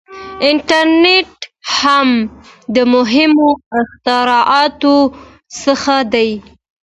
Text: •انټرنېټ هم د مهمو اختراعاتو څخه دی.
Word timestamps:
•انټرنېټ 0.49 1.31
هم 1.77 2.09
د 2.75 2.77
مهمو 2.93 3.49
اختراعاتو 3.81 4.95
څخه 5.63 5.95
دی. 6.13 6.29